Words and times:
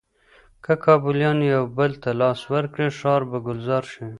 که 0.63 0.73
کابليان 0.83 1.39
یو 1.53 1.63
بل 1.77 1.91
ته 2.01 2.09
لاس 2.21 2.39
ورکړي، 2.53 2.87
ښار 2.99 3.21
به 3.29 3.37
ګلزار 3.45 3.83
شي. 3.93 4.05